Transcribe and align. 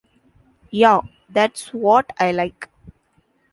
Yeah, 0.71 1.01
that's 1.29 1.71
what 1.75 2.11
I 2.19 2.31
like. 2.31 2.67